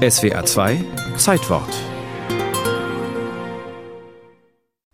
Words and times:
SWA 0.00 0.46
2 0.46 0.82
Zeitwort 1.18 1.68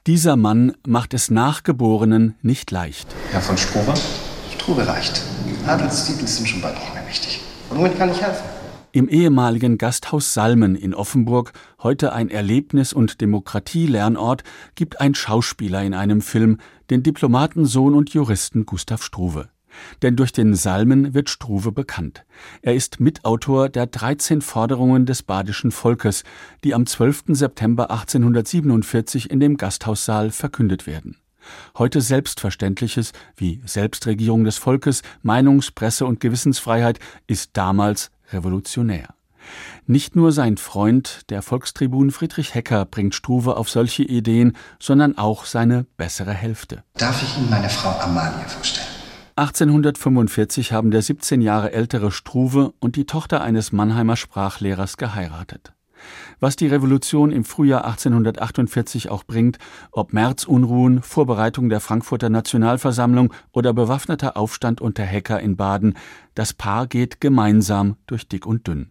Dieser 0.04 0.34
Mann 0.34 0.72
macht 0.84 1.14
es 1.14 1.30
Nachgeborenen 1.30 2.34
nicht 2.42 2.72
leicht. 2.72 3.06
Herr 3.30 3.40
von 3.40 3.56
Struve? 3.56 3.94
Struve 4.52 4.84
reicht. 4.84 5.22
Adelstitel 5.64 6.26
sind 6.26 6.48
schon 6.48 6.60
bald 6.60 6.74
nicht 6.80 6.92
mehr 6.92 7.06
wichtig. 7.06 7.40
Womit 7.70 7.96
kann 7.96 8.10
ich 8.10 8.20
helfen? 8.20 8.42
Im 8.90 9.08
ehemaligen 9.08 9.78
Gasthaus 9.78 10.34
Salmen 10.34 10.74
in 10.74 10.92
Offenburg, 10.92 11.52
heute 11.80 12.12
ein 12.12 12.28
Erlebnis- 12.28 12.92
und 12.92 13.20
Demokratielernort, 13.20 14.42
gibt 14.74 15.00
ein 15.00 15.14
Schauspieler 15.14 15.84
in 15.84 15.94
einem 15.94 16.20
Film 16.20 16.58
den 16.90 17.04
Diplomatensohn 17.04 17.94
und 17.94 18.10
Juristen 18.12 18.66
Gustav 18.66 19.04
Struve. 19.04 19.50
Denn 20.02 20.16
durch 20.16 20.32
den 20.32 20.54
Salmen 20.54 21.14
wird 21.14 21.30
Struve 21.30 21.72
bekannt. 21.72 22.24
Er 22.62 22.74
ist 22.74 23.00
Mitautor 23.00 23.68
der 23.68 23.86
13 23.86 24.42
Forderungen 24.42 25.06
des 25.06 25.22
badischen 25.22 25.70
Volkes, 25.70 26.24
die 26.64 26.74
am 26.74 26.86
12. 26.86 27.24
September 27.28 27.90
1847 27.90 29.30
in 29.30 29.40
dem 29.40 29.56
Gasthaussaal 29.56 30.30
verkündet 30.30 30.86
werden. 30.86 31.16
Heute 31.78 32.00
Selbstverständliches 32.00 33.12
wie 33.36 33.60
Selbstregierung 33.64 34.44
des 34.44 34.58
Volkes, 34.58 35.02
Meinungs-, 35.22 35.70
Presse- 35.70 36.06
und 36.06 36.20
Gewissensfreiheit 36.20 36.98
ist 37.26 37.50
damals 37.54 38.10
revolutionär. 38.32 39.14
Nicht 39.86 40.16
nur 40.16 40.32
sein 40.32 40.56
Freund, 40.56 41.20
der 41.30 41.42
Volkstribun 41.42 42.10
Friedrich 42.10 42.54
Hecker, 42.54 42.84
bringt 42.84 43.14
Struve 43.14 43.56
auf 43.56 43.70
solche 43.70 44.02
Ideen, 44.02 44.56
sondern 44.80 45.16
auch 45.16 45.44
seine 45.44 45.86
bessere 45.96 46.32
Hälfte. 46.32 46.82
Darf 46.94 47.22
ich 47.22 47.38
Ihnen 47.38 47.50
meine 47.50 47.68
Frau 47.68 47.90
Amalie 48.00 48.48
vorstellen? 48.48 48.95
1845 49.38 50.72
haben 50.72 50.90
der 50.90 51.02
17 51.02 51.42
Jahre 51.42 51.70
ältere 51.72 52.10
Struve 52.10 52.72
und 52.80 52.96
die 52.96 53.04
Tochter 53.04 53.42
eines 53.42 53.70
Mannheimer 53.70 54.16
Sprachlehrers 54.16 54.96
geheiratet. 54.96 55.74
Was 56.40 56.56
die 56.56 56.68
Revolution 56.68 57.30
im 57.30 57.44
Frühjahr 57.44 57.84
1848 57.84 59.10
auch 59.10 59.24
bringt, 59.24 59.58
ob 59.92 60.14
Märzunruhen, 60.14 61.02
Vorbereitung 61.02 61.68
der 61.68 61.80
Frankfurter 61.80 62.30
Nationalversammlung 62.30 63.30
oder 63.52 63.74
bewaffneter 63.74 64.38
Aufstand 64.38 64.80
unter 64.80 65.06
Hacker 65.06 65.38
in 65.40 65.56
Baden, 65.56 65.98
das 66.34 66.54
Paar 66.54 66.86
geht 66.86 67.20
gemeinsam 67.20 67.96
durch 68.06 68.28
dick 68.28 68.46
und 68.46 68.66
dünn. 68.66 68.90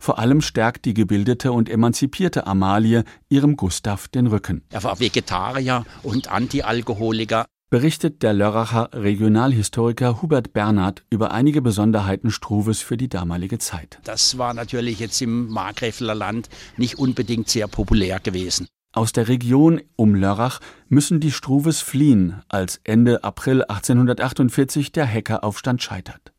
Vor 0.00 0.18
allem 0.18 0.40
stärkt 0.40 0.86
die 0.86 0.94
gebildete 0.94 1.52
und 1.52 1.68
emanzipierte 1.68 2.48
Amalie 2.48 3.04
ihrem 3.28 3.56
Gustav 3.56 4.08
den 4.08 4.26
Rücken. 4.26 4.62
Er 4.70 4.82
war 4.82 4.98
Vegetarier 4.98 5.84
und 6.02 6.32
Antialkoholiker 6.32 7.44
berichtet 7.74 8.22
der 8.22 8.34
Lörracher 8.34 8.90
Regionalhistoriker 8.92 10.22
Hubert 10.22 10.52
Bernhard 10.52 11.02
über 11.10 11.32
einige 11.32 11.60
Besonderheiten 11.60 12.30
Struves 12.30 12.80
für 12.80 12.96
die 12.96 13.08
damalige 13.08 13.58
Zeit. 13.58 13.98
Das 14.04 14.38
war 14.38 14.54
natürlich 14.54 15.00
jetzt 15.00 15.20
im 15.20 15.48
Markgräfler 15.48 16.14
Land 16.14 16.48
nicht 16.76 17.00
unbedingt 17.00 17.48
sehr 17.48 17.66
populär 17.66 18.20
gewesen. 18.20 18.68
Aus 18.92 19.10
der 19.10 19.26
Region 19.26 19.80
um 19.96 20.14
Lörrach 20.14 20.60
müssen 20.88 21.18
die 21.18 21.32
Struves 21.32 21.80
fliehen, 21.80 22.42
als 22.46 22.80
Ende 22.84 23.24
April 23.24 23.64
1848 23.64 24.92
der 24.92 25.12
Hackeraufstand 25.12 25.82
scheitert. 25.82 26.32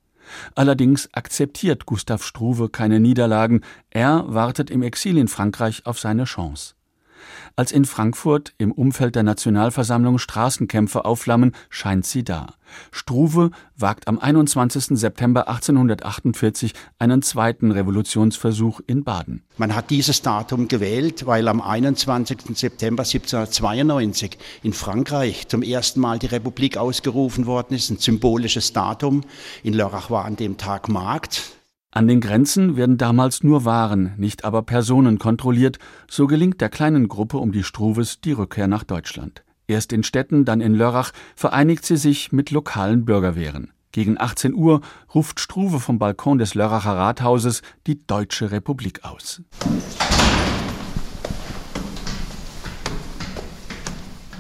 Allerdings 0.56 1.10
akzeptiert 1.12 1.86
Gustav 1.86 2.24
Struve 2.24 2.70
keine 2.70 3.02
Niederlagen, 3.02 3.60
er 3.90 4.24
wartet 4.30 4.70
im 4.70 4.82
Exil 4.84 5.18
in 5.18 5.28
Frankreich 5.28 5.86
auf 5.86 6.00
seine 6.00 6.24
Chance. 6.24 6.76
Als 7.56 7.72
in 7.72 7.86
Frankfurt 7.86 8.54
im 8.58 8.72
Umfeld 8.72 9.16
der 9.16 9.24
Nationalversammlung 9.24 10.18
Straßenkämpfe 10.18 11.06
aufflammen, 11.06 11.54
scheint 11.70 12.06
sie 12.06 12.24
da. 12.24 12.48
Struve 12.92 13.52
wagt 13.78 14.08
am 14.08 14.20
21. 14.20 14.98
September 15.00 15.48
1848 15.48 16.74
einen 17.00 17.22
zweiten 17.22 17.72
Revolutionsversuch 17.72 18.82
in 18.88 19.04
Baden. 19.04 19.44
Man 19.58 19.76
hat 19.76 19.90
dieses 19.90 20.22
Datum 20.22 20.68
gewählt, 20.68 21.26
weil 21.26 21.48
am 21.48 21.62
21. 21.62 22.58
September 22.58 23.04
1792 23.04 24.38
in 24.64 24.74
Frankreich 24.74 25.48
zum 25.48 25.62
ersten 25.62 26.00
Mal 26.00 26.20
die 26.20 26.28
Republik 26.28 26.78
ausgerufen 26.78 27.46
worden 27.46 27.76
ist, 27.76 27.90
ein 27.90 27.98
symbolisches 27.98 28.74
Datum. 28.74 29.22
In 29.64 29.74
Lörrach 29.74 30.10
war 30.10 30.26
an 30.26 30.36
dem 30.36 30.58
Tag 30.58 30.90
Markt. 30.90 31.56
An 31.98 32.10
den 32.10 32.20
Grenzen 32.20 32.76
werden 32.76 32.98
damals 32.98 33.42
nur 33.42 33.64
Waren, 33.64 34.12
nicht 34.18 34.44
aber 34.44 34.64
Personen 34.64 35.18
kontrolliert, 35.18 35.80
so 36.10 36.28
gelingt 36.28 36.60
der 36.60 36.68
kleinen 36.68 37.08
Gruppe 37.08 37.38
um 37.38 37.54
die 37.54 37.64
Struves 37.64 38.20
die 38.20 38.34
Rückkehr 38.34 38.68
nach 38.68 38.84
Deutschland. 38.84 39.46
Erst 39.66 39.94
in 39.94 40.04
Städten, 40.04 40.44
dann 40.44 40.60
in 40.60 40.76
Lörrach 40.76 41.14
vereinigt 41.38 41.86
sie 41.86 41.96
sich 41.96 42.34
mit 42.34 42.52
lokalen 42.52 43.06
Bürgerwehren. 43.06 43.72
Gegen 43.94 44.20
18 44.20 44.54
Uhr 44.54 44.82
ruft 45.14 45.40
Struve 45.40 45.80
vom 45.80 45.98
Balkon 45.98 46.38
des 46.38 46.54
Lörracher 46.54 46.98
Rathauses 46.98 47.62
die 47.88 48.06
Deutsche 48.06 48.52
Republik 48.52 49.06
aus. 49.06 49.42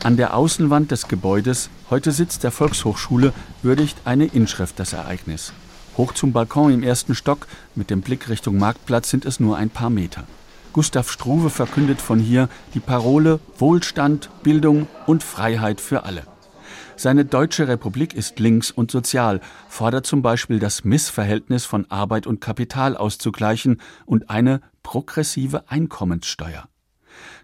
An 0.03 0.17
der 0.17 0.35
Außenwand 0.35 0.91
des 0.91 1.07
Gebäudes, 1.07 1.69
heute 1.89 2.11
Sitz 2.11 2.37
der 2.37 2.51
Volkshochschule, 2.51 3.31
würdigt 3.63 3.95
eine 4.03 4.25
Inschrift 4.25 4.77
das 4.77 4.91
Ereignis. 4.91 5.53
Hoch 5.97 6.13
zum 6.13 6.33
Balkon 6.33 6.73
im 6.73 6.83
ersten 6.83 7.15
Stock 7.15 7.47
mit 7.73 7.89
dem 7.89 8.01
Blick 8.01 8.29
Richtung 8.29 8.57
Marktplatz 8.57 9.09
sind 9.09 9.25
es 9.25 9.39
nur 9.39 9.57
ein 9.57 9.69
paar 9.69 9.89
Meter. 9.89 10.25
Gustav 10.73 11.09
Struve 11.09 11.49
verkündet 11.49 12.01
von 12.01 12.19
hier 12.19 12.49
die 12.73 12.81
Parole 12.81 13.39
Wohlstand, 13.57 14.29
Bildung 14.43 14.87
und 15.05 15.23
Freiheit 15.23 15.79
für 15.79 16.03
alle. 16.03 16.23
Seine 16.97 17.23
deutsche 17.23 17.67
Republik 17.67 18.13
ist 18.13 18.39
links 18.39 18.71
und 18.71 18.91
sozial, 18.91 19.41
fordert 19.69 20.05
zum 20.05 20.21
Beispiel 20.21 20.59
das 20.59 20.83
Missverhältnis 20.83 21.65
von 21.65 21.89
Arbeit 21.89 22.27
und 22.27 22.41
Kapital 22.41 22.97
auszugleichen 22.97 23.81
und 24.05 24.29
eine 24.29 24.61
progressive 24.83 25.69
Einkommenssteuer. 25.69 26.67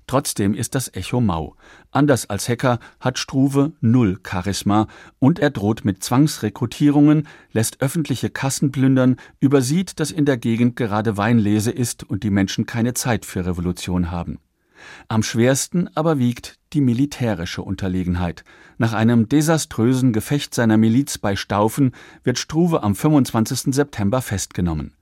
Trotzdem 0.08 0.54
ist 0.54 0.76
das 0.76 0.94
Echo 0.94 1.22
mau. 1.22 1.56
Anders 1.92 2.30
als 2.30 2.50
Hacker 2.50 2.80
hat 3.00 3.18
Struve 3.18 3.74
null 3.82 4.20
Charisma 4.28 4.88
und 5.20 5.40
er 5.40 5.50
droht 5.50 5.86
mit 5.86 6.04
Zwangsrekrutierungen, 6.04 7.28
lässt 7.52 7.82
öffentliche 7.82 8.30
Kassen 8.30 8.72
plündern, 8.72 9.18
übersieht, 9.40 10.00
dass 10.00 10.12
in 10.12 10.26
der 10.26 10.38
Gegend 10.38 10.76
gerade 10.76 11.18
Weinlese 11.18 11.72
ist 11.72 12.04
und 12.04 12.24
die 12.24 12.30
Menschen 12.30 12.66
keine 12.66 12.94
Zeit 12.94 13.26
für 13.26 13.46
Revolution 13.46 14.12
haben. 14.12 14.40
Am 15.08 15.24
schwersten 15.24 15.90
aber 15.96 16.18
wiegt 16.18 16.58
die 16.74 16.82
militärische 16.82 17.62
Unterlegenheit. 17.62 18.44
Nach 18.78 18.94
einem 18.94 19.30
desaströsen 19.30 20.12
Gefecht 20.12 20.56
seiner 20.56 20.78
Miliz 20.78 21.18
bei 21.18 21.36
Staufen 21.36 21.92
wird 22.24 22.40
Struve 22.40 22.82
am 22.82 22.96
25. 22.96 23.74
September 23.76 24.22
festgenommen 24.22 24.94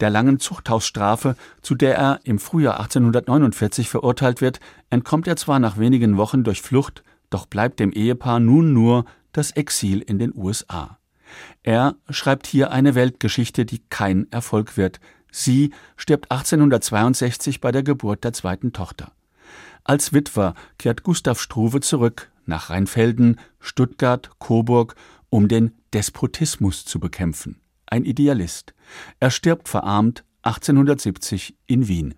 der 0.00 0.10
langen 0.10 0.38
Zuchthausstrafe, 0.38 1.36
zu 1.62 1.74
der 1.74 1.96
er 1.96 2.20
im 2.24 2.38
Frühjahr 2.38 2.78
1849 2.80 3.88
verurteilt 3.88 4.40
wird, 4.40 4.60
entkommt 4.90 5.26
er 5.26 5.36
zwar 5.36 5.58
nach 5.58 5.78
wenigen 5.78 6.16
Wochen 6.16 6.44
durch 6.44 6.62
Flucht, 6.62 7.02
doch 7.30 7.46
bleibt 7.46 7.80
dem 7.80 7.92
Ehepaar 7.92 8.40
nun 8.40 8.72
nur 8.72 9.04
das 9.32 9.50
Exil 9.50 10.00
in 10.00 10.18
den 10.18 10.32
USA. 10.34 10.98
Er 11.62 11.96
schreibt 12.08 12.46
hier 12.46 12.70
eine 12.70 12.94
Weltgeschichte, 12.94 13.64
die 13.64 13.82
kein 13.90 14.30
Erfolg 14.30 14.76
wird. 14.76 15.00
Sie 15.30 15.72
stirbt 15.96 16.30
1862 16.30 17.60
bei 17.60 17.72
der 17.72 17.82
Geburt 17.82 18.24
der 18.24 18.32
zweiten 18.32 18.72
Tochter. 18.72 19.12
Als 19.84 20.12
Witwer 20.12 20.54
kehrt 20.78 21.02
Gustav 21.02 21.40
Struve 21.40 21.80
zurück 21.80 22.30
nach 22.46 22.70
Rheinfelden, 22.70 23.38
Stuttgart, 23.60 24.30
Coburg, 24.38 24.94
um 25.28 25.48
den 25.48 25.72
Despotismus 25.92 26.84
zu 26.84 27.00
bekämpfen 27.00 27.60
ein 27.86 28.04
Idealist. 28.04 28.74
Er 29.20 29.30
stirbt 29.30 29.68
verarmt 29.68 30.24
1870 30.42 31.56
in 31.66 31.88
Wien 31.88 32.14